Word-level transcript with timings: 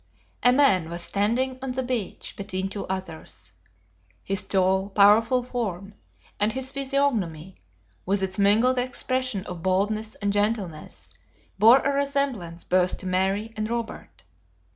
A 0.41 0.51
man 0.51 0.89
was 0.89 1.03
standing 1.03 1.59
on 1.61 1.73
the 1.73 1.83
beach, 1.83 2.35
between 2.35 2.69
two 2.69 2.87
others. 2.87 3.53
His 4.23 4.43
tall, 4.45 4.89
powerful 4.89 5.43
form, 5.43 5.93
and 6.39 6.51
his 6.51 6.71
physiognomy, 6.71 7.57
with 8.03 8.23
its 8.23 8.39
mingled 8.39 8.79
expression 8.79 9.45
of 9.45 9.61
boldness 9.61 10.15
and 10.15 10.33
gentleness, 10.33 11.13
bore 11.59 11.81
a 11.85 11.93
resemblance 11.93 12.63
both 12.63 12.97
to 12.97 13.05
Mary 13.05 13.53
and 13.55 13.69
Robert. 13.69 14.23